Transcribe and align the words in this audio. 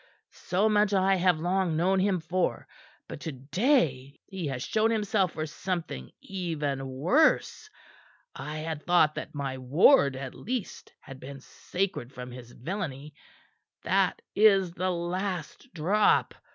So 0.47 0.67
much 0.67 0.93
I 0.95 1.13
have 1.17 1.39
long 1.39 1.77
known 1.77 1.99
him 1.99 2.21
for; 2.21 2.67
but 3.07 3.19
to 3.19 3.31
day 3.31 4.19
he 4.25 4.47
has 4.47 4.63
shown 4.63 4.89
himself 4.89 5.33
for 5.33 5.45
something 5.45 6.09
even 6.21 6.83
worse. 6.87 7.69
I 8.33 8.57
had 8.57 8.81
thought 8.83 9.13
that 9.13 9.35
my 9.35 9.59
ward, 9.59 10.15
at 10.15 10.33
least, 10.33 10.91
had 11.01 11.19
been 11.19 11.39
sacred 11.39 12.11
from 12.11 12.31
his 12.31 12.51
villainy. 12.51 13.13
That 13.83 14.23
is 14.35 14.71
the 14.73 14.89
last 14.89 15.71
drop. 15.71 16.33